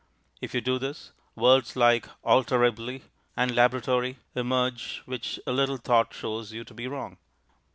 If 0.41 0.55
you 0.55 0.61
do 0.61 0.79
this, 0.79 1.11
words 1.35 1.75
like 1.75 2.07
"alterably" 2.23 3.03
and 3.37 3.53
"laboratory" 3.55 4.17
emerge, 4.33 5.03
which 5.05 5.39
a 5.45 5.51
little 5.51 5.77
thought 5.77 6.11
shows 6.15 6.51
you 6.51 6.63
to 6.63 6.73
be 6.73 6.87
wrong. 6.87 7.17